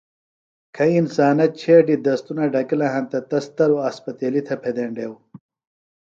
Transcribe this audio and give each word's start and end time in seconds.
کھئی 0.75 0.93
انسانہ 1.01 1.45
چھیڈیۡ 1.59 2.01
دستُنہ 2.05 2.45
ڈھکِلہ 2.53 2.87
ہینتہ 2.93 3.19
تس 3.29 3.45
تروۡ 3.55 3.83
اسپتیلیۡ 3.87 4.45
تھےۡ 4.47 4.59
پھیدینڈیوۡ۔ 4.61 5.17